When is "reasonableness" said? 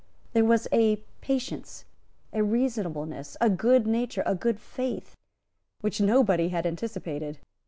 2.43-3.37